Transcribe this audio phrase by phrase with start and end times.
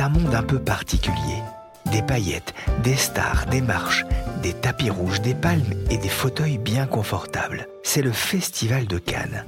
[0.00, 1.42] C'est un monde un peu particulier.
[1.92, 4.06] Des paillettes, des stars, des marches,
[4.42, 7.68] des tapis rouges, des palmes et des fauteuils bien confortables.
[7.82, 9.44] C'est le Festival de Cannes.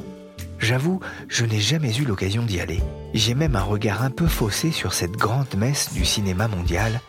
[0.59, 2.83] J'avoue, je n'ai jamais eu l'occasion d'y aller.
[3.15, 7.01] J'ai même un regard un peu faussé sur cette grande messe du cinéma mondial.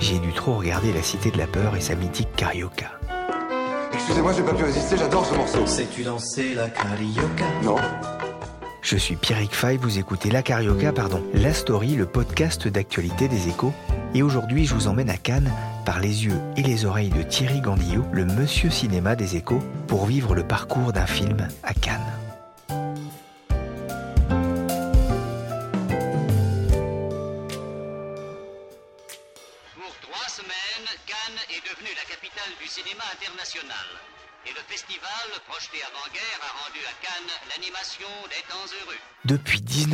[0.00, 2.98] J'ai dû trop regarder La Cité de la Peur et sa mythique Carioca.
[3.92, 5.66] Excusez-moi, j'ai pas pu résister, j'adore ce morceau.
[5.66, 7.44] Sais-tu danser la carioca?
[7.62, 7.76] Non.
[8.80, 13.48] Je suis Pierrick Fay, vous écoutez La Carioca, pardon, La Story, le podcast d'actualité des
[13.48, 13.72] échos.
[14.14, 15.52] Et aujourd'hui, je vous emmène à Cannes
[15.84, 20.06] par les yeux et les oreilles de Thierry Gandillot, le monsieur cinéma des échos, pour
[20.06, 22.27] vivre le parcours d'un film à Cannes.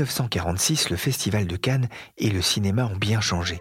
[0.04, 1.88] 1946, le Festival de Cannes
[2.18, 3.60] et le cinéma ont bien changé.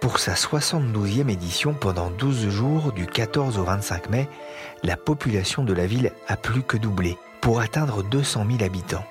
[0.00, 4.28] Pour sa 72e édition, pendant 12 jours, du 14 au 25 mai,
[4.82, 9.04] la population de la ville a plus que doublé, pour atteindre 200 000 habitants.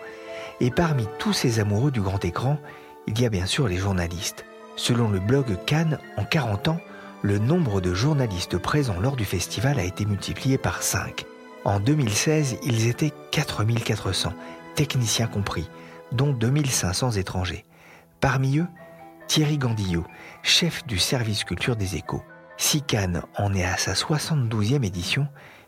[0.60, 2.60] Et parmi tous ces amoureux du grand écran,
[3.08, 4.46] il y a bien sûr les journalistes.
[4.76, 6.80] Selon le blog Cannes, en 40 ans,
[7.22, 11.26] le nombre de journalistes présents lors du festival a été multiplié par 5.
[11.64, 14.34] En 2016, ils étaient 4400,
[14.76, 15.68] techniciens compris,
[16.16, 17.66] dont 2500 étrangers.
[18.22, 18.68] Parmi eux,
[19.28, 20.06] Thierry Gandillot,
[20.44, 22.24] chef du service culture des échos.
[22.58, 25.28] Si Cannes en est à sa 72e édition,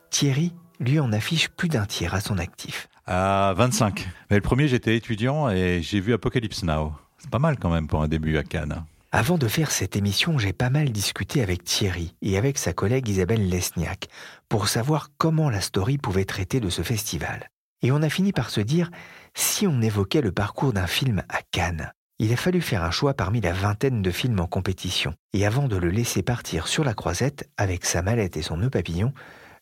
[0.10, 2.88] Thierry, lui, en affiche plus d'un tiers à son actif.
[3.06, 4.08] À 25.
[4.30, 6.94] Mais le premier, j'étais étudiant et j'ai vu Apocalypse Now.
[7.18, 8.84] C'est pas mal quand même pour un début à Cannes.
[9.12, 13.08] Avant de faire cette émission, j'ai pas mal discuté avec Thierry et avec sa collègue
[13.08, 14.08] Isabelle Lesniak
[14.50, 17.50] pour savoir comment la story pouvait traiter de ce festival.
[17.82, 18.92] Et on a fini par se dire,
[19.38, 23.14] si on évoquait le parcours d'un film à Cannes, il a fallu faire un choix
[23.14, 25.14] parmi la vingtaine de films en compétition.
[25.34, 28.72] Et avant de le laisser partir sur la croisette avec sa mallette et son nœud
[28.72, 29.14] papillon,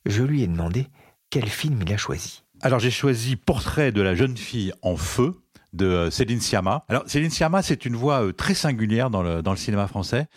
[0.06, 0.88] je lui ai demandé
[1.30, 2.44] quel film il a choisi.
[2.62, 5.42] Alors j'ai choisi Portrait de la jeune fille en feu
[5.74, 6.86] de euh, Céline Sciamma.
[6.88, 10.28] Alors Céline Sciamma, c'est une voix euh, très singulière dans le, dans le cinéma français.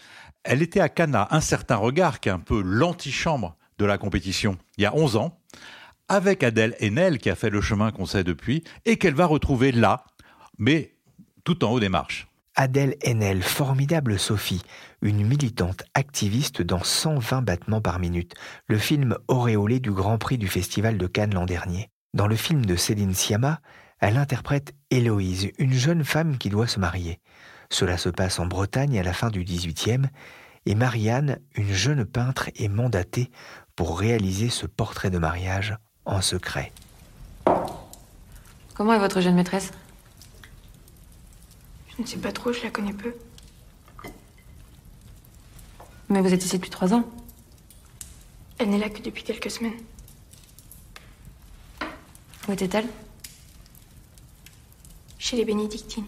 [0.42, 3.98] Elle était à Cannes à un certain regard, qui est un peu l'antichambre de la
[3.98, 5.38] compétition, il y a 11 ans,
[6.08, 9.72] avec Adèle Haenel, qui a fait le chemin qu'on sait depuis, et qu'elle va retrouver
[9.72, 10.04] là,
[10.58, 10.94] mais
[11.44, 12.28] tout en haut des marches.
[12.54, 14.62] Adèle Haenel, formidable Sophie,
[15.00, 18.34] une militante activiste dans 120 battements par minute,
[18.66, 21.88] le film auréolé du Grand Prix du Festival de Cannes l'an dernier.
[22.14, 23.60] Dans le film de Céline Sciamma,
[24.00, 27.20] elle interprète Héloïse, une jeune femme qui doit se marier.
[27.70, 30.08] Cela se passe en Bretagne à la fin du XVIIIe,
[30.66, 33.30] et Marianne, une jeune peintre, est mandatée
[33.76, 35.76] pour réaliser ce portrait de mariage
[36.08, 36.72] en secret.
[38.74, 39.70] Comment est votre jeune maîtresse?
[41.96, 43.14] Je ne sais pas trop, je la connais peu.
[46.08, 47.04] Mais vous êtes ici depuis trois ans.
[48.58, 49.76] Elle n'est là que depuis quelques semaines.
[52.48, 52.88] Où était-elle?
[55.18, 56.06] Chez les bénédictines.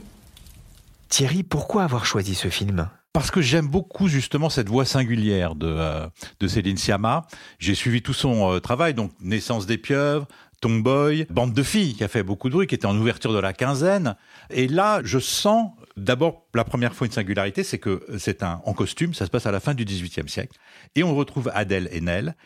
[1.08, 2.88] Thierry, pourquoi avoir choisi ce film?
[3.12, 6.09] Parce que j'aime beaucoup justement cette voix singulière de, euh,
[6.47, 7.27] Céline Sciamma.
[7.59, 10.28] J'ai suivi tout son euh, travail, donc Naissance des pieuvres,
[10.60, 13.39] Tomboy, Bande de filles, qui a fait beaucoup de bruit, qui était en ouverture de
[13.39, 14.15] la quinzaine.
[14.51, 18.74] Et là, je sens d'abord la première fois une singularité, c'est que c'est un en
[18.74, 20.56] costume, ça se passe à la fin du XVIIIe siècle,
[20.95, 22.36] et on retrouve Adèle Haenel.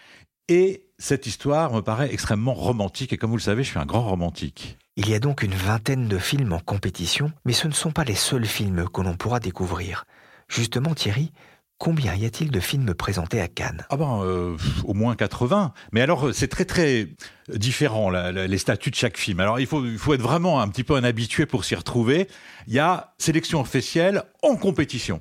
[0.48, 3.86] Et cette histoire me paraît extrêmement romantique, et comme vous le savez, je suis un
[3.86, 4.78] grand romantique.
[4.96, 8.04] Il y a donc une vingtaine de films en compétition, mais ce ne sont pas
[8.04, 10.04] les seuls films que l'on pourra découvrir.
[10.48, 11.32] Justement, Thierry,
[11.78, 13.84] Combien y a-t-il de films présentés à Cannes?
[13.90, 15.74] Ah ben, euh, au moins 80.
[15.92, 17.08] Mais alors, c'est très très
[17.52, 19.40] différent, les statuts de chaque film.
[19.40, 22.28] Alors, il faut, il faut être vraiment un petit peu un habitué pour s'y retrouver.
[22.68, 25.20] Il y a sélection officielle en compétition.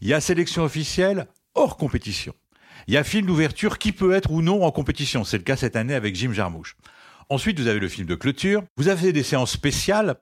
[0.00, 2.34] Il y a sélection officielle hors compétition.
[2.88, 5.24] Il y a film d'ouverture qui peut être ou non en compétition.
[5.24, 6.76] C'est le cas cette année avec Jim Jarmusch.
[7.28, 8.62] Ensuite, vous avez le film de clôture.
[8.76, 10.16] Vous avez des séances spéciales.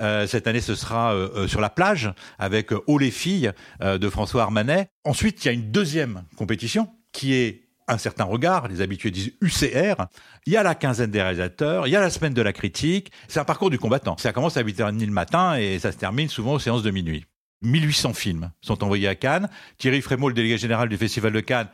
[0.00, 4.08] Euh, cette année, ce sera euh, euh, sur la plage avec Oh les filles de
[4.08, 4.88] François Armanet.
[5.04, 9.32] Ensuite, il y a une deuxième compétition qui est un certain regard, les habitués disent
[9.40, 10.06] UCR.
[10.46, 13.12] Il y a la quinzaine des réalisateurs, il y a la semaine de la critique.
[13.28, 14.16] C'est un parcours du combattant.
[14.18, 17.26] Ça commence à 8h30 le matin et ça se termine souvent aux séances de minuit.
[17.62, 19.48] 1800 films sont envoyés à Cannes.
[19.78, 21.68] Thierry Frémaux, le délégué général du Festival de Cannes,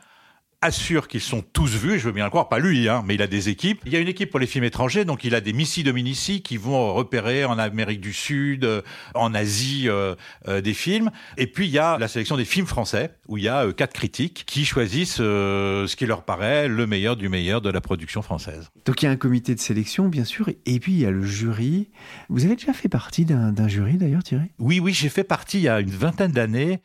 [0.63, 3.21] assure qu'ils sont tous vus, je veux bien le croire, pas lui, hein, mais il
[3.21, 3.81] a des équipes.
[3.85, 6.41] Il y a une équipe pour les films étrangers, donc il a des Missy Dominici
[6.41, 8.81] qui vont repérer en Amérique du Sud, euh,
[9.13, 10.15] en Asie euh,
[10.47, 11.11] euh, des films.
[11.37, 13.73] Et puis il y a la sélection des films français, où il y a euh,
[13.73, 17.81] quatre critiques qui choisissent euh, ce qui leur paraît le meilleur du meilleur de la
[17.81, 18.71] production française.
[18.85, 21.11] Donc il y a un comité de sélection, bien sûr, et puis il y a
[21.11, 21.89] le jury.
[22.29, 24.47] Vous avez déjà fait partie d'un d'un jury d'ailleurs, Thierry?
[24.59, 26.79] Oui, oui, j'ai fait partie il y a une vingtaine d'années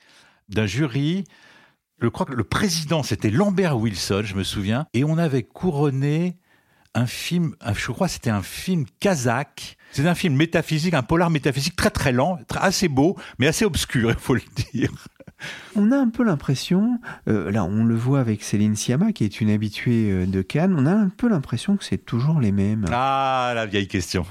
[0.48, 1.24] d'un jury.
[2.00, 6.36] Je crois que le président, c'était Lambert Wilson, je me souviens, et on avait couronné
[6.94, 9.76] un film, un- je crois que c'était un film kazakh.
[9.92, 13.64] C'est un film métaphysique, un polar métaphysique très très lent, très- assez beau, mais assez
[13.64, 14.42] obscur, il faut le
[14.72, 14.90] dire.
[15.76, 16.98] On a un peu l'impression,
[17.28, 20.74] euh, là on le voit avec Céline Sciamma qui est une habituée euh, de Cannes,
[20.76, 22.86] on a un peu l'impression que c'est toujours les mêmes.
[22.90, 24.26] Ah, la vieille question.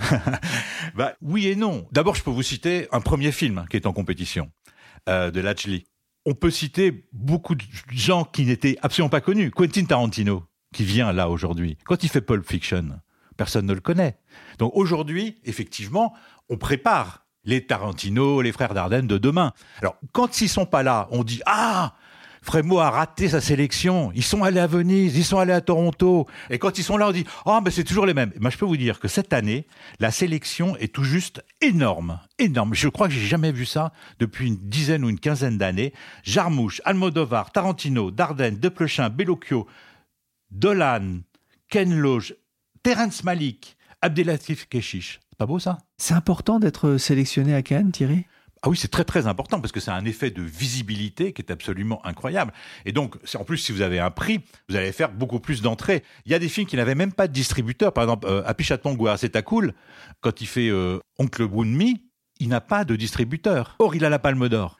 [0.95, 1.87] bah, oui et non.
[1.93, 4.49] D'abord, je peux vous citer un premier film qui est en compétition,
[5.07, 5.85] euh, de Lachli.
[6.29, 9.49] On peut citer beaucoup de gens qui n'étaient absolument pas connus.
[9.49, 10.43] Quentin Tarantino,
[10.73, 11.77] qui vient là aujourd'hui.
[11.85, 12.99] Quand il fait Pulp Fiction,
[13.37, 14.17] personne ne le connaît.
[14.57, 16.13] Donc aujourd'hui, effectivement,
[16.49, 19.53] on prépare les Tarantino, les frères Dardenne de demain.
[19.79, 21.95] Alors, quand ils sont pas là, on dit Ah
[22.47, 24.09] Frémaux a raté sa sélection.
[24.15, 26.27] Ils sont allés à Venise, ils sont allés à Toronto.
[26.49, 28.31] Et quand ils sont là, on dit Ah, ben c'est toujours les mêmes.
[28.39, 29.67] Moi, je peux vous dire que cette année,
[29.99, 32.21] la sélection est tout juste énorme.
[32.39, 32.73] Énorme.
[32.73, 35.91] Je crois que j'ai jamais vu ça depuis une dizaine ou une quinzaine d'années.
[36.23, 39.67] Jarmouche, Almodovar, Tarantino, Dardenne, Deplechin, Bellocchio,
[40.49, 41.19] Dolan,
[41.69, 42.33] Ken Loach,
[42.81, 45.19] Terence Malik, Abdelatif Keshish.
[45.29, 45.79] C'est pas beau ça?
[45.97, 48.25] C'est important d'être sélectionné à Cannes, Thierry?
[48.63, 51.51] Ah oui, c'est très très important parce que c'est un effet de visibilité qui est
[51.51, 52.53] absolument incroyable.
[52.85, 56.03] Et donc, en plus, si vous avez un prix, vous allez faire beaucoup plus d'entrées.
[56.25, 57.93] Il y a des films qui n'avaient même pas de distributeur.
[57.93, 58.43] Par exemple, euh,
[58.97, 59.73] ou C'est cool,
[60.21, 62.01] quand il fait euh, Oncle Boonmi,
[62.39, 63.75] il n'a pas de distributeur.
[63.79, 64.77] Or, il a la Palme d'Or.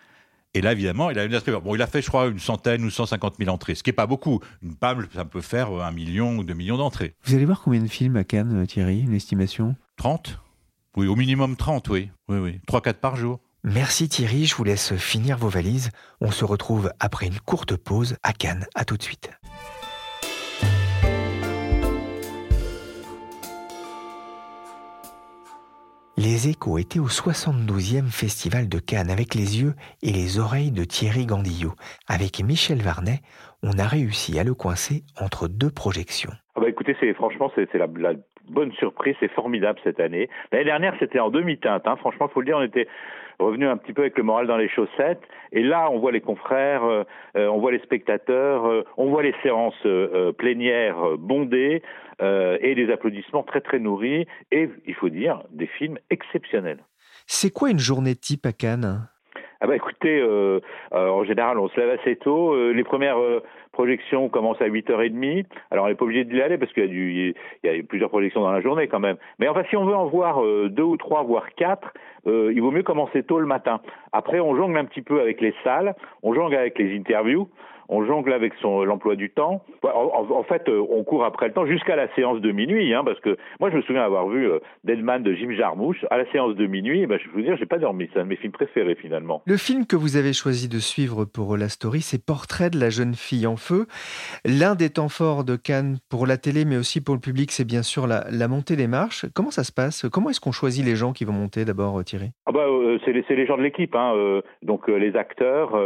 [0.54, 1.62] Et là, évidemment, il a une distributeur.
[1.62, 3.94] Bon, il a fait, je crois, une centaine ou 150 000 entrées, ce qui est
[3.94, 4.40] pas beaucoup.
[4.64, 7.14] Une palme, ça peut faire euh, un million ou deux millions d'entrées.
[7.26, 9.76] Vous allez voir combien de films à Cannes, euh, Thierry Une estimation?
[9.98, 10.40] 30
[10.96, 12.10] Oui, au minimum 30, oui.
[12.28, 12.60] Oui, oui.
[12.68, 13.40] 3-4 par jour.
[13.70, 15.90] Merci Thierry, je vous laisse finir vos valises.
[16.22, 18.66] On se retrouve après une courte pause à Cannes.
[18.76, 19.30] À tout de suite.
[26.16, 30.86] Les échos étaient au 72e Festival de Cannes avec les yeux et les oreilles de
[30.86, 31.74] Thierry Gandillot.
[32.08, 33.20] Avec Michel Varnet,
[33.64, 36.32] on a réussi à le coincer entre deux projections.
[36.56, 37.88] Ah bah écoutez, franchement c'est la
[38.50, 40.30] bonne surprise, c'est formidable cette année.
[40.52, 41.96] L'année dernière c'était en demi-teinte, hein.
[41.98, 42.88] franchement faut le dire, on était
[43.40, 45.22] revenu un petit peu avec le moral dans les chaussettes.
[45.52, 47.04] Et là on voit les confrères, euh,
[47.36, 51.82] euh, on voit les spectateurs, euh, on voit les séances euh, plénières bondées
[52.20, 56.80] et des applaudissements très très nourris et il faut dire des films exceptionnels.
[57.28, 59.08] C'est quoi une journée type à Cannes?
[59.60, 60.60] Ah bah écoutez, euh,
[60.94, 62.54] euh, en général, on se lève assez tôt.
[62.54, 63.18] Euh, les premières
[63.78, 65.46] projections commencent à 8h30.
[65.70, 68.62] Alors, on n'est pas obligé d'y aller parce qu'il y a plusieurs projections dans la
[68.62, 69.18] journée quand même.
[69.38, 71.94] Mais enfin, si on veut en voir euh, deux ou trois, voire quatre,
[72.26, 73.80] euh, il vaut mieux commencer tôt le matin.
[74.14, 75.94] Après, on jongle un petit peu avec les salles,
[76.24, 77.48] on jongle avec les interviews.
[77.90, 79.64] On jongle avec son l'emploi du temps.
[79.84, 83.20] En, fait, euh, on court après le temps jusqu'à la séance de minuit, hein, parce
[83.20, 86.56] que moi, je me souviens avoir vu euh, Deadman de Jim Jarmusch à la séance
[86.56, 87.06] de minuit.
[87.06, 88.10] Ben, je vous dire, j'ai pas dormi.
[88.14, 89.42] C'est un de mes films préférés finalement.
[89.46, 92.90] Le film que vous avez choisi de suivre pour la story, c'est Portrait de la
[92.90, 93.86] jeune fille en feu.
[94.46, 97.66] L'un des temps forts de Cannes pour la télé, mais aussi pour le public, c'est
[97.66, 99.26] bien sûr la, la montée des marches.
[99.34, 100.06] Comment ça se passe?
[100.12, 102.32] Comment est-ce qu'on choisit les gens qui vont monter d'abord, euh, Thierry?
[102.46, 105.78] Ah bah euh, c'est les, gens de l'équipe, hein, euh, donc euh, les acteurs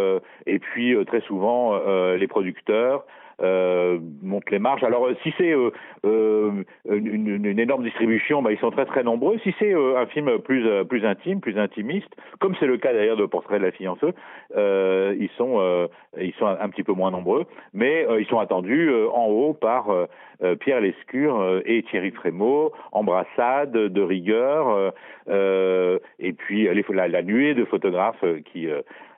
[0.46, 1.79] et puis très souvent
[2.17, 3.05] les producteurs.
[3.41, 4.83] euh, monte les marches.
[4.83, 5.71] Alors euh, si c'est euh,
[6.05, 9.38] euh, une, énorme distribution, bah, ils sont très très nombreux.
[9.43, 13.17] Si c'est euh, un film plus plus intime, plus intimiste, comme c'est le cas d'ailleurs
[13.17, 14.13] de Portrait de la fille en feu,
[14.55, 19.53] ils sont ils sont un, petit peu moins nombreux, mais ils sont attendus en haut
[19.53, 19.88] par
[20.60, 24.93] Pierre Lescure et Thierry Frémaux, embrassade de rigueur,
[25.29, 28.67] et puis la, nuée de photographes qui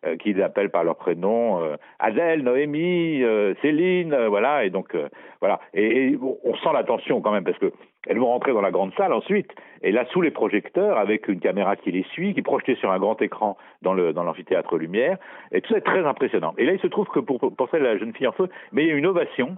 [0.05, 4.95] euh, qu'ils appellent par leur prénom euh, Adèle, Noémie, euh, Céline, voilà, et donc
[5.39, 5.60] voilà.
[5.74, 7.72] Et, on sent la tension quand même parce que
[8.07, 11.39] elles vont rentrer dans la grande salle ensuite, et là sous les projecteurs, avec une
[11.39, 14.77] caméra qui les suit, qui est projetée sur un grand écran dans le dans l'amphithéâtre
[14.77, 15.17] Lumière,
[15.51, 16.53] et tout ça est très impressionnant.
[16.57, 18.83] Et là, il se trouve que pour pour celle la jeune fille en feu, mais
[18.83, 19.55] il y a une ovation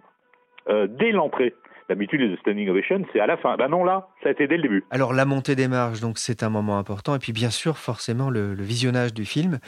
[0.67, 1.53] dès l'entrée
[1.87, 3.55] D'habitude, les standing ovation, c'est à la fin.
[3.57, 4.83] Ben non, là, ça a été dès le début.
[4.89, 7.15] Alors, la montée des marges, donc c'est un moment important.
[7.15, 9.59] Et puis, bien sûr, forcément, le, visionnage du film.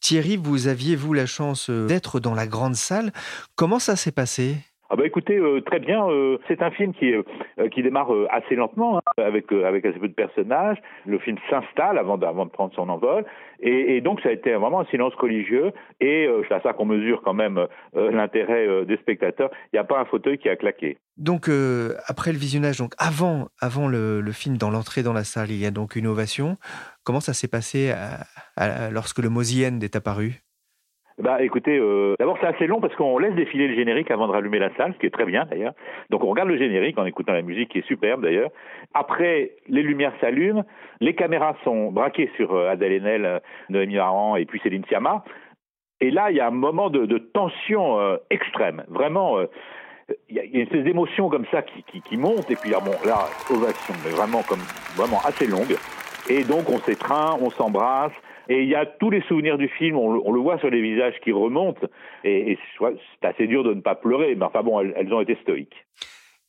[0.00, 3.10] Thierry, vous aviez, vous, la chance euh, d'être dans la grande salle.
[3.56, 4.56] Comment ça s'est passé?
[4.94, 6.08] Ah bah écoutez, euh, très bien.
[6.08, 7.24] Euh, c'est un film qui, euh,
[7.72, 10.78] qui démarre assez lentement, hein, avec, avec assez peu de personnages.
[11.04, 13.24] Le film s'installe avant, avant de prendre son envol.
[13.58, 15.72] Et, donc ça a été vraiment un silence religieux.
[16.00, 19.50] Et c'est à ça qu'on mesure quand même l'intérêt des spectateurs.
[19.72, 20.98] Il n'y a pas un fauteuil qui a claqué.
[21.16, 21.48] Donc
[22.06, 25.66] après le visionnage, donc avant, avant le, film, dans l'entrée dans la salle, il y
[25.66, 26.56] a donc une ovation.
[27.04, 27.92] Comment ça s'est passé
[28.92, 30.44] lorsque le Mosien est apparu?
[31.22, 34.32] Bah écoutez, euh, d'abord c'est assez long parce qu'on laisse défiler le générique avant de
[34.32, 35.74] rallumer la salle, ce qui est très bien d'ailleurs.
[36.10, 38.50] Donc on regarde le générique en écoutant la musique qui est superbe d'ailleurs.
[38.94, 40.64] Après, les lumières s'allument,
[41.00, 45.24] les caméras sont braquées sur euh, Adèle Haenel, euh, Noémie Aran et puis Céline Sciamma.
[46.00, 48.82] Et là, il y a un moment de, de tension euh, extrême.
[48.88, 49.38] Vraiment,
[50.28, 52.90] il y, a une espèce d'émotion comme ça qui, qui, qui, monte et puis bon,
[53.06, 54.62] là, ovation, mais vraiment comme
[54.96, 55.76] vraiment assez longue.
[56.28, 58.12] Et donc on s'étreint, on s'embrasse.
[58.48, 61.18] Et il y a tous les souvenirs du film, on, le voit sur les visages
[61.22, 61.86] qui remontent,
[62.24, 65.84] et, c'est assez dur de ne pas pleurer, mais enfin bon, elles ont été stoïques.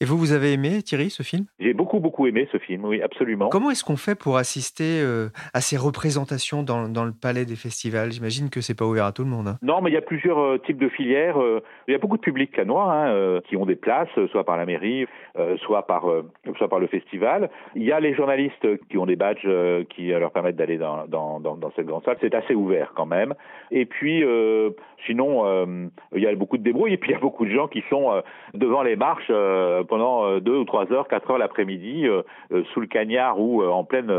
[0.05, 1.45] Et vous, vous avez aimé, Thierry, ce film?
[1.59, 3.49] J'ai beaucoup, beaucoup aimé ce film, oui, absolument.
[3.49, 7.55] Comment est-ce qu'on fait pour assister euh, à ces représentations dans, dans, le palais des
[7.55, 8.11] festivals?
[8.11, 9.47] J'imagine que c'est pas ouvert à tout le monde.
[9.47, 9.57] Hein.
[9.63, 11.41] Non, mais il y a plusieurs euh, types de filières.
[11.41, 14.57] Euh, il y a beaucoup de publics canois hein, qui ont des places, soit par
[14.57, 15.07] la mairie,
[15.61, 16.05] soit, par,
[16.55, 17.49] soit par le festival.
[17.75, 19.47] Il y a les journalistes qui ont des badges
[19.89, 22.17] qui leur permettent d'aller dans, dans, dans, dans, cette grande salle.
[22.21, 23.33] C'est assez ouvert quand même.
[23.71, 24.23] Et puis,
[25.05, 26.93] sinon, il y a beaucoup de débrouilles.
[26.93, 28.21] Et puis, il y a beaucoup de gens qui sont
[28.53, 29.31] devant les marches
[29.95, 32.21] pendant euh, deux ou trois heures, quatre heures l'après-midi, euh,
[32.51, 34.11] euh, sous le cagnard ou en pleine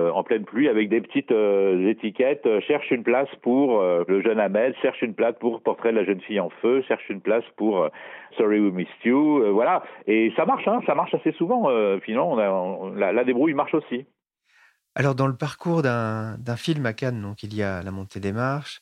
[0.47, 2.49] pluie, avec des petites étiquettes.
[2.67, 6.21] cherche une place pour le jeune Ahmed, cherche une place pour Portrait de la jeune
[6.21, 7.89] fille en feu, cherche une place pour
[8.39, 9.83] Sorry We Missed You, voilà.
[10.07, 11.69] Et ça marche, hein, ça marche assez souvent.
[12.01, 12.37] finalement,
[12.95, 14.07] la, la débrouille marche aussi.
[14.95, 18.33] Alors, dans le parcours d'un film à Cannes, donc il y a la montée des
[18.33, 18.81] marches,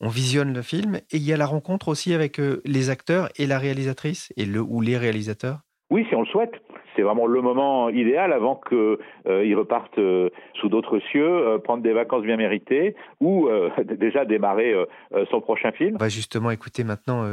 [0.00, 3.46] on visionne le film et il y a la rencontre aussi avec les acteurs et
[3.46, 5.60] la réalisatrice et le ou les réalisateurs.
[5.90, 6.52] Oui, si on le souhaite.
[6.96, 8.96] C'est vraiment le moment idéal avant qu'ils
[9.28, 14.24] euh, repartent euh, sous d'autres cieux, euh, prendre des vacances bien méritées ou euh, déjà
[14.24, 14.74] démarrer
[15.30, 15.96] son prochain film.
[15.96, 17.24] On va justement écouter maintenant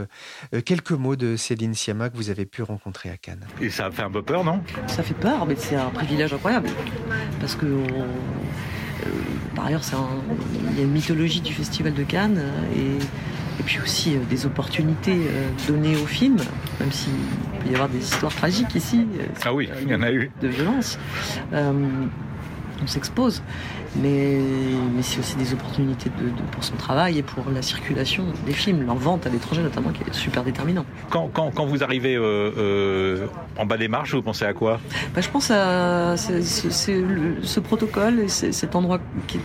[0.66, 3.46] quelques mots de Céline Sciamma que vous avez pu rencontrer à Cannes.
[3.62, 4.62] Et ça fait un peu peur, non?
[4.88, 6.68] Ça fait peur, mais c'est un privilège incroyable.
[7.40, 7.66] Parce que
[9.56, 9.82] par ailleurs,
[10.72, 12.42] il y a une mythologie du Festival de Cannes
[12.76, 13.00] et
[13.60, 16.38] et puis aussi euh, des opportunités euh, données au film,
[16.80, 17.14] même s'il
[17.64, 19.06] peut y avoir des histoires tragiques ici.
[19.20, 20.32] Euh, ah oui, il y en a eu.
[20.42, 20.98] De violence.
[21.52, 23.42] on s'expose,
[23.96, 24.40] mais,
[24.94, 28.86] mais c'est aussi des opportunités de, pour son travail et pour la circulation des films,
[28.86, 30.86] leur vente à l'étranger notamment, qui est super déterminant.
[31.10, 32.18] Quand, quand, quand vous arrivez
[33.58, 34.82] en bas des marches, vous pensez à quoi?
[35.16, 39.42] Bah, Je pense à ce protocole et cet endroit qui est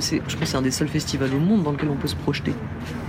[0.00, 2.16] je pense que c'est un des seuls festivals au monde dans lequel on peut se
[2.16, 2.54] projeter.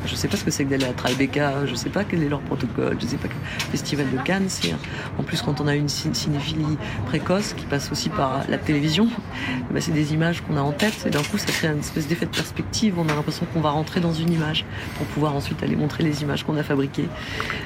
[0.06, 2.04] Je ne sais pas ce que c'est que d'aller à Tribeca, je ne sais pas
[2.04, 4.74] quel est leur protocole, je ne sais pas quel festival de Cannes c'est.
[5.18, 9.08] En plus, quand on a une cinéphilie précoce qui passe aussi par la télévision,
[9.72, 12.08] bah, c'est des images qu'on a en tête et d'un coup, ça crée une espèce
[12.08, 12.96] d'effet de perspective.
[12.98, 14.66] On a l'impression qu'on va rentrer dans une image
[14.98, 17.08] pour pouvoir ensuite aller montrer les images qu'on a fabriquées.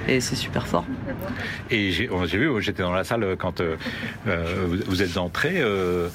[0.07, 0.85] Et c'est super fort.
[1.69, 3.75] Et j'ai vu, j'étais dans la salle quand euh,
[4.27, 6.09] euh, vous êtes entré, euh,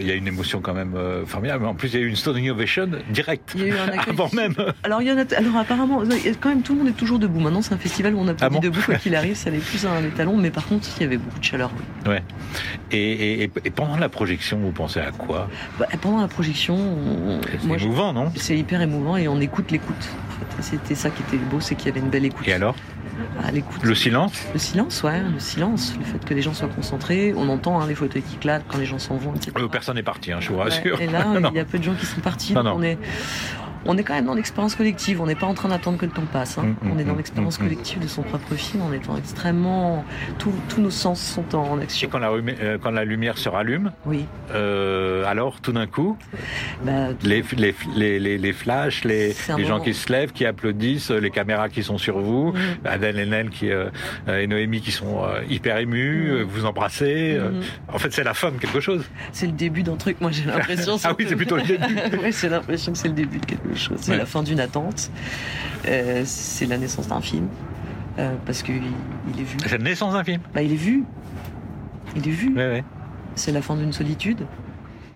[0.00, 0.96] il y a une émotion quand même
[1.26, 1.66] formidable.
[1.66, 3.52] En plus, il y a eu une standing ovation direct.
[3.54, 4.54] Il y a eu un avant même.
[4.82, 6.02] Alors, il y en a, alors apparemment,
[6.40, 7.40] quand même, tout le monde est toujours debout.
[7.40, 9.36] Maintenant, c'est un festival où on a pas ah debout quoi qu'il arrive.
[9.36, 11.70] Ça n'est plus un étalon, mais par contre, il y avait beaucoup de chaleur.
[12.06, 12.10] Oui.
[12.12, 12.22] Ouais.
[12.90, 15.48] Et, et, et, pendant la projection, vous pensez à quoi?
[15.78, 18.32] Bah, Pendant la projection, c'est émouvant, non?
[18.36, 20.08] C'est hyper émouvant et on écoute l'écoute.
[20.30, 20.62] En fait.
[20.62, 22.46] C'était ça qui était beau, c'est qu'il y avait une belle écoute.
[22.46, 22.74] Et alors?
[23.44, 23.82] À l'écoute.
[23.82, 24.32] Le silence?
[24.52, 25.94] Le silence, ouais, le silence.
[25.98, 27.32] Le fait que les gens soient concentrés.
[27.36, 29.52] On entend hein, les fauteuils qui claquent quand les gens s'en vont, etc.
[29.56, 31.00] Euh, personne n'est parti, hein, je vous rassure.
[31.00, 32.54] et là, il y a peu de gens qui sont partis.
[32.56, 32.98] on est
[33.86, 35.20] on est quand même dans l'expérience collective.
[35.20, 36.58] On n'est pas en train d'attendre que le temps passe.
[36.58, 36.74] Hein.
[36.82, 40.04] Mm, mm, on est dans mm, l'expérience collective de son propre film en étant extrêmement.
[40.38, 42.06] Tous tous nos sens sont en action.
[42.08, 44.24] Et quand la, euh, quand la lumière se rallume, Oui.
[44.52, 46.16] euh, alors tout d'un coup,
[46.84, 51.10] Bah, les, les, les, les, les flashs, les, les gens qui se lèvent, qui applaudissent,
[51.10, 52.60] les caméras qui sont sur vous, Mhm.
[52.84, 53.88] Adèle Haenel qui, euh,
[54.28, 57.36] et Noémie qui sont euh, hyper émus, euh, vous embrassez.
[57.38, 57.60] euh.
[57.92, 59.04] En fait, c'est la fin de quelque chose.
[59.32, 60.96] C'est le début d'un truc, moi j'ai l'impression.
[61.04, 61.84] Ah oui, c'est plutôt le début.
[62.22, 63.73] oui, c'est l'impression que c'est le début de quelque chose.
[63.74, 64.16] C'est Ouais.
[64.18, 65.10] la fin d'une attente.
[65.86, 67.48] Euh, c'est la naissance d'un film.
[68.18, 68.82] Euh, parce qu'il
[69.34, 69.56] il est vu.
[69.66, 70.40] C'est la naissance d'un film.
[70.54, 71.04] Bah, il est vu.
[72.16, 72.54] Il est vu.
[72.54, 72.84] Ouais, ouais.
[73.34, 74.46] C'est la fin d'une solitude.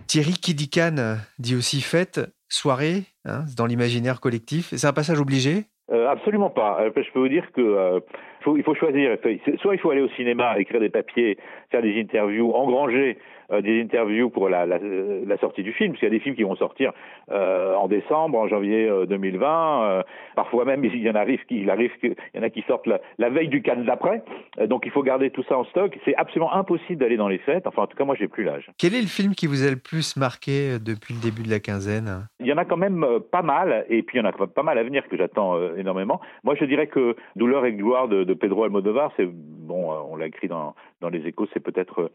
[0.06, 4.72] Thierry qui dit Cannes dit aussi fête, soirée, hein, dans l'imaginaire collectif.
[4.74, 5.64] C'est un passage obligé?
[5.92, 6.78] Euh, absolument pas.
[6.80, 8.00] Euh, je peux vous dire que euh,
[8.42, 9.16] faut- il faut choisir.
[9.60, 11.38] Soit il faut aller au cinéma, écrire des papiers,
[11.70, 16.00] faire des interviews, engranger euh, des interviews pour la, la, la sortie du film, parce
[16.00, 16.92] qu'il y a des films qui vont sortir
[17.30, 19.82] euh, en décembre, en janvier euh, 2020.
[19.84, 20.02] euh,
[20.36, 22.86] parfois même, il y en arrive, qui- il arrive qu'il y en a qui sortent
[22.86, 24.22] la, la veille du Cannes d'après.
[24.58, 25.98] Euh, donc il faut garder tout ça en stock.
[26.04, 27.66] C'est absolument impossible d'aller dans les fêtes.
[27.66, 28.70] Enfin, en tout cas, moi, j'ai plus l'âge.
[28.78, 31.50] Quel est le film qui vous a le plus marqué euh, depuis le début de
[31.50, 32.26] la quinzaine?
[32.40, 34.32] Il y en a quand même euh, pas mal, et puis il y en a
[34.32, 36.20] pas mal à venir que j'attends euh, énormément.
[36.44, 40.16] Moi, je dirais que Douleur et gloire de, de Pedro Almodovar, c'est bon, euh, on
[40.16, 42.10] l'a écrit dans, dans les Échos, c'est peut-être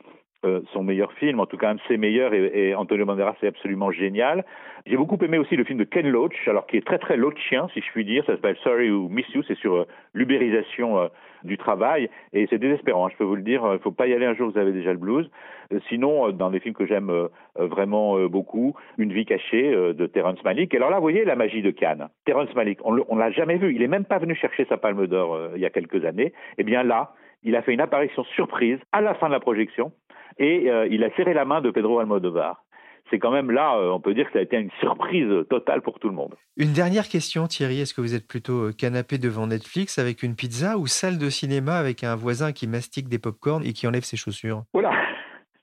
[0.73, 3.47] son meilleur film, en tout cas un de ses meilleurs, et, et Antonio Banderas c'est
[3.47, 4.43] absolument génial.
[4.85, 7.69] J'ai beaucoup aimé aussi le film de Ken Loach, alors qui est très très loachien,
[7.73, 8.25] si je puis dire.
[8.25, 11.07] Ça s'appelle Sorry ou Miss You, c'est sur euh, l'ubérisation euh,
[11.45, 13.05] du travail, et c'est désespérant.
[13.05, 14.73] hein, je peux vous le dire, il faut pas y aller un jour, vous avez
[14.73, 15.29] déjà le blues.
[15.71, 17.11] Euh, Sinon, dans des films que j'aime
[17.55, 20.73] vraiment beaucoup, Une vie cachée de Terrence Malick.
[20.73, 22.09] Et alors là, vous voyez la magie de Cannes.
[22.25, 23.73] Terrence Malick, on on l'a jamais vu.
[23.73, 26.33] Il est même pas venu chercher sa Palme d'Or il y a quelques années.
[26.57, 29.91] Eh bien là, il a fait une apparition surprise à la fin de la projection
[30.37, 32.63] et euh, il a serré la main de Pedro Almodovar.
[33.09, 35.81] C'est quand même là, euh, on peut dire que ça a été une surprise totale
[35.81, 36.35] pour tout le monde.
[36.57, 37.81] Une dernière question, Thierry.
[37.81, 41.29] Est-ce que vous êtes plutôt euh, canapé devant Netflix avec une pizza ou salle de
[41.29, 44.63] cinéma avec un voisin qui mastique des pop-corn et qui enlève ses chaussures?
[44.73, 44.91] Voilà.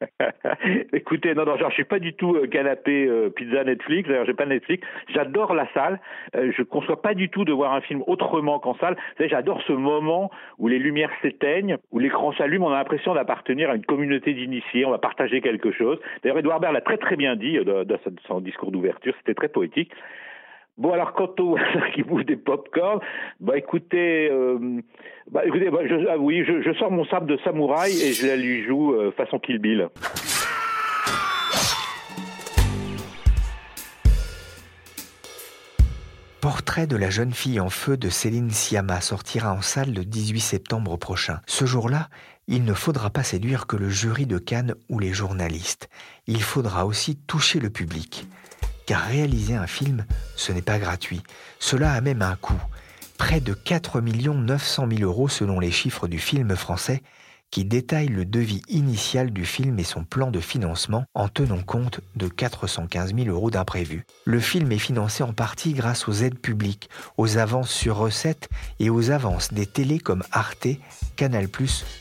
[0.93, 4.09] Écoutez, non, non, genre, je suis pas du tout euh, canapé euh, pizza Netflix.
[4.09, 4.87] D'ailleurs, j'ai pas Netflix.
[5.13, 6.01] J'adore la salle.
[6.35, 8.97] Euh, je conçois pas du tout de voir un film autrement qu'en salle.
[9.19, 12.63] J'adore ce moment où les lumières s'éteignent, où l'écran s'allume.
[12.63, 14.85] On a l'impression d'appartenir à une communauté d'initiés.
[14.85, 15.99] On va partager quelque chose.
[16.23, 19.15] D'ailleurs, Edouard Baird l'a très très bien dit euh, dans, son discours d'ouverture.
[19.19, 19.93] C'était très poétique.
[20.81, 21.59] Bon, alors, quant au
[21.95, 23.01] qui bouffe des pop-corn,
[23.39, 24.81] bah écoutez, euh,
[25.31, 28.37] bah, écoutez bah, je, ah oui, je, sors mon sabre de samouraï et je la
[28.37, 29.91] lui joue euh, façon Kill Bill.
[36.41, 40.41] Portrait de la jeune fille en feu de Céline Sciamma sortira en salle le 18
[40.41, 41.41] septembre prochain.
[41.47, 42.09] Ce jour-là,
[42.49, 45.91] il ne faudra pas séduire que le jury de Cannes ou les journalistes.
[46.27, 48.25] Il faudra aussi toucher le public.
[48.91, 51.23] Car réaliser un film, ce n'est pas gratuit.
[51.61, 52.61] Cela a même un coût.
[53.19, 57.01] Près de 4 900 000 euros selon les chiffres du film français
[57.53, 62.01] qui détaille le devis initial du film et son plan de financement en tenant compte
[62.17, 64.07] de 415 000 euros d'imprévus.
[64.25, 68.49] Le film est financé en partie grâce aux aides publiques, aux avances sur recettes
[68.81, 70.67] et aux avances des télés comme Arte,
[71.15, 71.47] Canal+,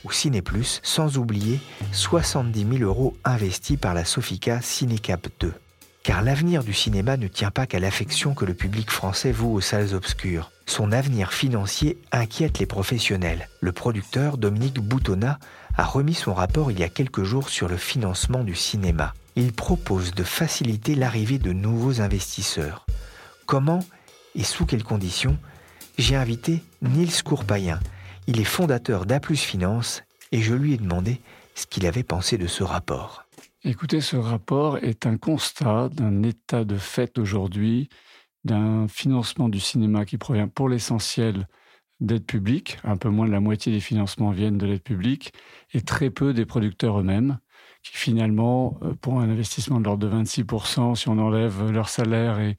[0.05, 0.41] ou Ciné+,
[0.81, 1.59] sans oublier
[1.91, 5.53] 70 000 euros investis par la Sofica Cinécap 2.
[6.03, 9.61] Car l'avenir du cinéma ne tient pas qu'à l'affection que le public français voue aux
[9.61, 10.51] salles obscures.
[10.65, 13.49] Son avenir financier inquiète les professionnels.
[13.59, 15.39] Le producteur Dominique Boutonnat
[15.77, 19.13] a remis son rapport il y a quelques jours sur le financement du cinéma.
[19.35, 22.85] Il propose de faciliter l'arrivée de nouveaux investisseurs.
[23.45, 23.79] Comment
[24.35, 25.37] et sous quelles conditions?
[25.97, 27.79] J'ai invité Niels Courpayen.
[28.27, 31.19] Il est fondateur d'A Finance et je lui ai demandé
[31.55, 33.25] ce qu'il avait pensé de ce rapport.
[33.65, 37.89] Écoutez, ce rapport est un constat d'un état de fait aujourd'hui,
[38.45, 41.45] d'un financement du cinéma qui provient pour l'essentiel
[41.99, 45.33] d'aide publique, un peu moins de la moitié des financements viennent de l'aide publique,
[45.73, 47.39] et très peu des producteurs eux-mêmes,
[47.83, 52.39] qui finalement, euh, pour un investissement de l'ordre de 26%, si on enlève leur salaire
[52.39, 52.55] et,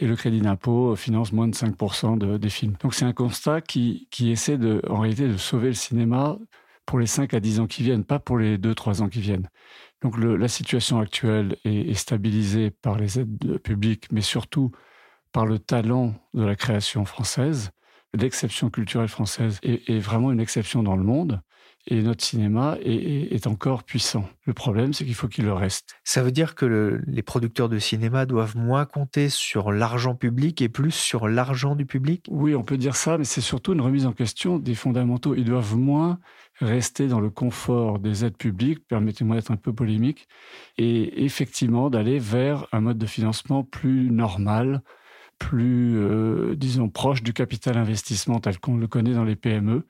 [0.00, 2.76] le crédit d'impôt, euh, financent moins de 5% de- des films.
[2.82, 6.38] Donc c'est un constat qui, essaie en réalité de sauver le cinéma
[6.86, 9.48] pour les 5 à 10 ans qui viennent, pas pour les 2-3 ans qui viennent.
[10.02, 14.72] Donc la situation actuelle est, stabilisée par les aides publiques, mais surtout
[15.32, 17.70] par le talent de la création française.
[18.14, 21.40] L'exception culturelle française est vraiment une exception dans le monde.
[21.88, 24.28] Et notre cinéma est, est- est encore puissant.
[24.44, 25.96] Le problème, c'est qu'il faut qu'il le reste.
[26.04, 30.62] Ça veut dire que le- les producteurs de cinéma doivent moins compter sur l'argent public
[30.62, 32.26] et plus sur l'argent du public?
[32.30, 35.34] Oui, on peut dire ça, mais c'est surtout une remise en question des fondamentaux.
[35.34, 36.20] Ils doivent moins
[36.60, 40.28] rester dans le confort des aides publiques, permettez-moi d'être un peu polémique,
[40.78, 44.82] et effectivement d'aller vers un mode de financement plus normal,
[45.38, 49.86] plus, euh, disons, proche du capital investissement tel qu'on le connaît dans les PME.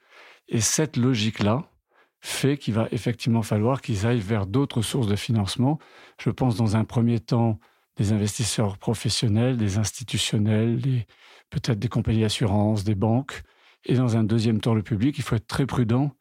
[0.49, 1.69] Et cette logique-là
[2.23, 5.79] fait qu'il va effectivement falloir qu'ils aillent vers d'autres sources de financement.
[6.21, 7.59] Je pense dans un premier temps
[7.97, 10.81] des investisseurs professionnels, des institutionnels,
[11.51, 13.43] peut-être des compagnies d'assurance, des banques.
[13.85, 15.19] Et dans un deuxième temps, le public.
[15.19, 16.13] Il faut être très prudent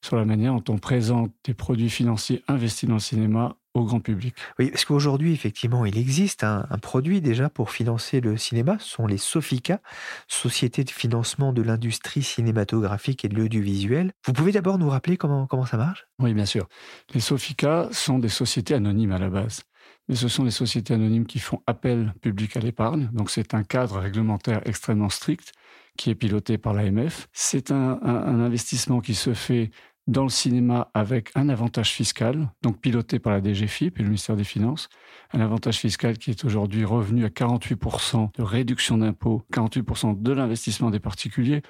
[0.00, 4.00] sur la manière dont on présente des produits financiers investis dans le cinéma au grand
[4.00, 4.34] public.
[4.58, 9.06] Oui, parce qu'aujourd'hui, effectivement, il existe un, produit déjà pour financer le cinéma, ce sont
[9.06, 9.80] les Sofica,
[10.28, 14.12] Société de financement de l'industrie cinématographique et de l'audiovisuel.
[14.26, 16.06] Vous pouvez d'abord nous rappeler comment, comment ça marche?
[16.18, 16.68] Oui, bien sûr.
[17.14, 19.62] Les Sofica sont des sociétés anonymes à la base.
[20.08, 23.10] Mais ce sont des sociétés anonymes qui font appel public à l'épargne.
[23.12, 25.52] Donc c'est un cadre réglementaire extrêmement strict
[25.96, 27.28] qui est piloté par l'AMF.
[27.32, 29.70] C'est un, un investissement qui se fait
[30.08, 34.36] dans le cinéma avec un avantage fiscal, donc piloté par la DGFIP et le ministère
[34.36, 34.88] des Finances,
[35.34, 40.90] un avantage fiscal qui est aujourd'hui revenu à 48% de réduction d'impôts, 48% de l'investissement
[40.90, 41.62] des particuliers.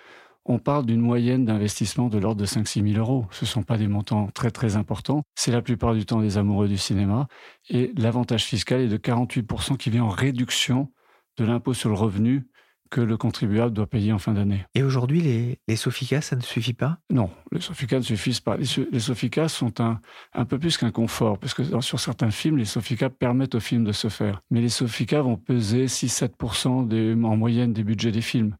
[0.45, 3.27] On parle d'une moyenne d'investissement de l'ordre de 5-6 000 euros.
[3.33, 5.25] Ce ne sont pas des montants très très importants.
[5.35, 7.27] C'est la plupart du temps des amoureux du cinéma.
[7.69, 10.91] Et l'avantage fiscal est de 48% qui vient en réduction
[11.39, 12.47] de l'impôt sur le revenu
[12.91, 14.65] que le contribuable doit payer en fin d'année.
[14.75, 16.99] Et aujourd'hui, les, les Soficas, ça ne suffit pas?
[17.11, 18.57] Non, les Soficas ne suffisent pas.
[18.57, 20.01] Les, les Soficas sont un,
[20.33, 23.85] un peu plus qu'un confort, parce que sur certains films, les Soficas permettent aux films
[23.85, 24.43] de se faire.
[24.51, 28.57] Mais les Soficas vont peser 6-7% en moyenne des budgets des films.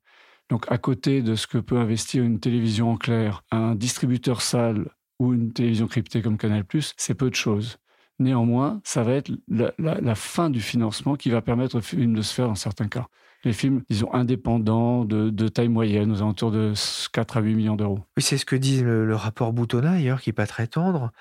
[0.49, 4.89] Donc à côté de ce que peut investir une télévision en clair, un distributeur salle
[5.19, 6.65] ou une télévision cryptée comme Canal+,
[6.97, 7.77] c'est peu de choses.
[8.19, 12.15] Néanmoins, ça va être la, la, la fin du financement qui va permettre aux films
[12.15, 13.07] de se faire dans certains cas
[13.45, 16.73] les films, disons, indépendants, de, taille moyenne, aux alentours de
[17.13, 18.01] 4 à 8 millions d'euros.
[18.17, 21.13] Oui, c'est ce que dit le, rapport Boutonnat, d'ailleurs, qui n'est pas très tendre.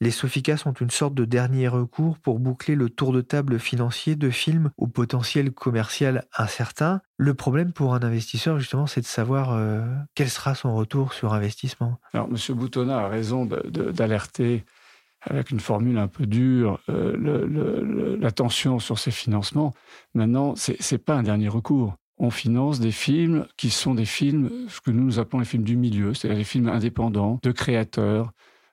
[0.00, 4.16] Les Sofica sont une sorte de dernier recours pour boucler le tour de table financier
[4.16, 7.02] de films au potentiel commercial incertain.
[7.18, 11.32] Le problème pour un investisseur, justement, c'est de savoir euh, quel sera son retour sur
[11.34, 12.00] investissement.
[12.14, 12.56] Alors, M.
[12.56, 14.64] Boutonnat a raison d'alerter
[15.22, 18.18] avec une formule un peu dure, euh,
[18.78, 19.72] sur ces financements.
[20.14, 21.94] Maintenant, ce n'est pas un dernier recours.
[22.18, 25.64] On finance des films qui sont des films, ce que nous, nous appelons les films
[25.64, 28.32] du milieu, c'est-à-dire des films indépendants, de créateurs,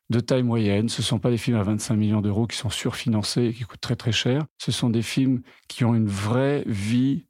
[0.10, 0.90] de taille moyenne.
[0.90, 3.64] Ce ne sont pas des films à 25 millions d'euros qui sont surfinancés et qui
[3.64, 4.46] coûtent très très cher.
[4.58, 7.26] Ce sont des films qui ont une vraie vie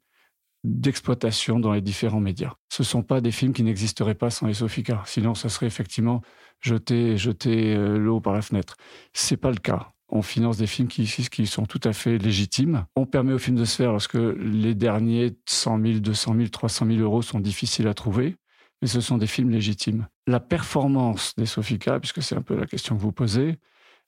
[0.64, 2.54] d'exploitation dans les différents médias.
[2.68, 5.02] Ce ne sont pas des films qui n'existeraient pas sans les Sofica.
[5.06, 6.20] Sinon, ça serait effectivement
[6.60, 8.76] jeter, jeter euh, l'eau par la fenêtre.
[9.12, 9.92] C'est pas le cas.
[10.08, 12.84] On finance des films qui, qui sont tout à fait légitimes.
[12.96, 16.86] On permet aux films de se faire lorsque les derniers 100 000, 200 000, 300
[16.86, 18.36] 000 euros sont difficiles à trouver,
[18.82, 20.08] mais ce sont des films légitimes.
[20.26, 23.58] La performance des Sofica, puisque c'est un peu la question que vous posez,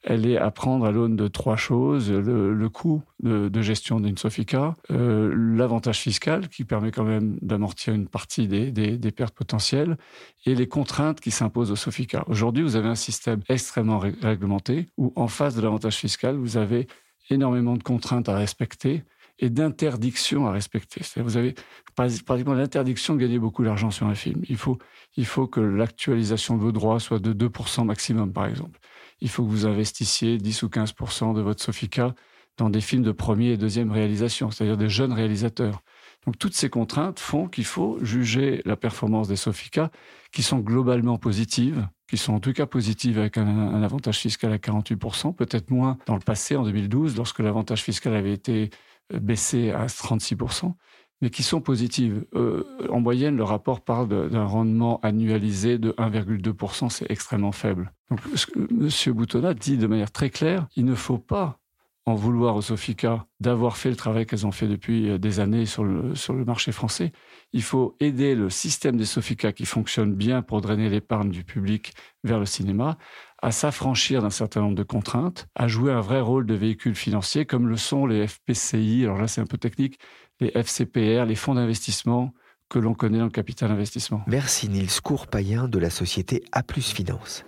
[0.02, 4.74] elle est à prendre à l'aune de trois choses le, coût de, gestion d'une Sofica,
[4.90, 9.96] euh, l'avantage fiscal qui permet quand même d'amortir une partie des, pertes potentielles,
[10.44, 12.24] et les contraintes qui s'imposent aux Sofica.
[12.26, 16.88] Aujourd'hui, vous avez un système extrêmement réglementé où, en face de l'avantage fiscal, vous avez
[17.30, 19.04] énormément de contraintes à respecter
[19.38, 21.00] et d'interdictions à respecter.
[21.16, 21.54] Vous avez
[21.96, 24.42] pratiquement l'interdiction de gagner beaucoup d'argent sur un film.
[24.48, 24.78] Il faut,
[25.16, 28.78] il faut que l'actualisation de vos droits soit de 2% maximum, par exemple
[29.22, 30.94] il faut que vous investissiez 10 ou 15
[31.34, 32.14] de votre Sofica
[32.58, 35.82] dans des films de première et deuxième réalisation, c'est-à-dire des jeunes réalisateurs.
[36.26, 39.90] Donc toutes ces contraintes font qu'il faut juger la performance des Sofica,
[40.32, 44.58] qui sont globalement positives, qui sont en tout cas positives avec un, avantage fiscal à
[44.58, 48.70] 48%, peut-être moins dans le passé, en 2012, lorsque l'avantage fiscal avait été
[49.12, 50.74] euh, baissé à 36%
[51.22, 52.26] mais qui sont positives.
[52.34, 57.92] Euh, en moyenne, le rapport parle d'un rendement annualisé de 1,2%, c'est extrêmement faible.
[58.10, 58.20] Donc,
[58.56, 59.14] M.
[59.14, 61.58] Boutonnat dit de manière très claire, il ne faut pas
[62.04, 65.66] en vouloir aux Sofica d'avoir fait le travail qu'elles ont fait depuis euh, des années
[65.66, 67.12] sur le, sur le marché français.
[67.52, 71.92] Il faut aider le système des Sofica qui fonctionne bien pour drainer l'épargne du public
[72.24, 72.98] vers le cinéma
[73.40, 77.44] à s'affranchir d'un certain nombre de contraintes, à jouer un vrai rôle de véhicule financier
[77.44, 79.04] comme le sont les FPCI.
[79.04, 79.98] Alors là, c'est un peu technique,
[80.42, 82.32] les FCPR, les fonds d'investissement
[82.68, 84.22] que l'on connaît dans le capital investissement.
[84.26, 87.44] Merci Nils Courpayen de la société A Finance.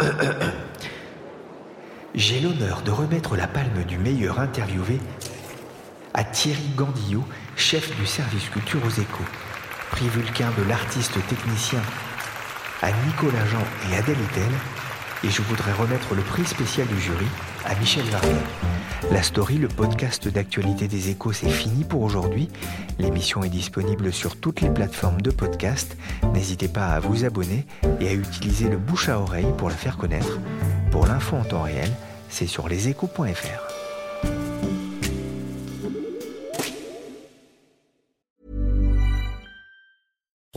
[2.14, 4.98] J'ai l'honneur de remettre la palme du meilleur interviewé
[6.14, 7.24] à Thierry Gandillot,
[7.56, 9.24] chef du service culture aux échos,
[9.92, 11.80] prix Vulcain de l'artiste technicien
[12.82, 14.50] à Nicolas Jean et Adèle Itel,
[15.22, 17.26] et je voudrais remettre le prix spécial du jury
[17.64, 18.42] à Michel Varnet.
[19.10, 22.48] La story, le podcast d'actualité des échos, c'est fini pour aujourd'hui.
[22.98, 25.96] L'émission est disponible sur toutes les plateformes de podcast.
[26.32, 27.66] N'hésitez pas à vous abonner
[28.00, 30.38] et à utiliser le bouche à oreille pour la faire connaître.
[30.90, 31.90] Pour l'info en temps réel,
[32.28, 33.69] c'est sur leséchos.fr.